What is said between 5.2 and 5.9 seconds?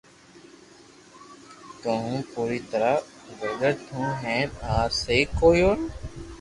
ڪوئي نو